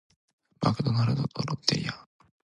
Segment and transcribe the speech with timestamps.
[0.63, 2.07] マクドナルドとロッテリア